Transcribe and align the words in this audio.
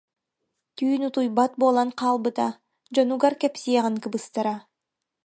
Түүн 0.77 1.01
утуйбат 1.07 1.51
буолан 1.61 1.89
хаалбыта, 1.99 2.47
дьонугар 2.93 3.33
кэпсиэҕин 3.41 3.95
кыбыстара 4.03 4.55